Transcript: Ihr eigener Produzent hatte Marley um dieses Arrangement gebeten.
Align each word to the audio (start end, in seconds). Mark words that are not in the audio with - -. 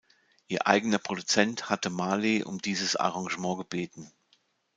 Ihr 0.47 0.65
eigener 0.65 0.97
Produzent 0.97 1.69
hatte 1.69 1.91
Marley 1.91 2.43
um 2.43 2.57
dieses 2.59 2.95
Arrangement 2.95 3.59
gebeten. 3.59 4.11